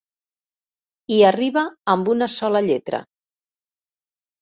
[1.11, 3.07] Hi arriba amb una sola lletra.